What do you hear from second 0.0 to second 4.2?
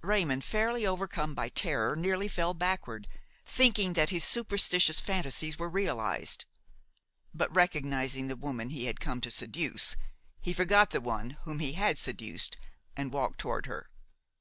Raymon, fairly overcome by terror, nearly fell backward, thinking that